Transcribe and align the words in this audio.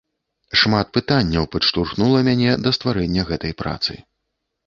Шмат 0.61 0.87
пытанняў 0.97 1.45
падштурхнула 1.55 2.23
мяне 2.29 2.55
да 2.63 2.73
стварэння 2.79 3.27
гэтай 3.29 3.53
працы. 3.63 3.91